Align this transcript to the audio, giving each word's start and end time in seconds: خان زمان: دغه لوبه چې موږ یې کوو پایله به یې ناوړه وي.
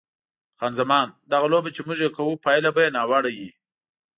خان 0.57 0.73
زمان: 0.79 1.07
دغه 1.31 1.47
لوبه 1.53 1.69
چې 1.75 1.81
موږ 1.87 1.99
یې 2.05 2.09
کوو 2.15 2.41
پایله 2.45 2.69
به 2.75 2.79
یې 2.83 2.93
ناوړه 2.97 3.31
وي. 3.37 3.51